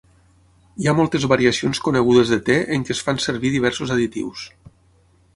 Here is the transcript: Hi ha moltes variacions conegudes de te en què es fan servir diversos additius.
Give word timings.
Hi 0.83 0.87
ha 0.91 0.93
moltes 0.99 1.25
variacions 1.33 1.81
conegudes 1.87 2.31
de 2.35 2.39
te 2.47 2.55
en 2.77 2.85
què 2.87 2.95
es 2.95 3.01
fan 3.09 3.21
servir 3.27 3.51
diversos 3.57 3.93
additius. 3.97 4.47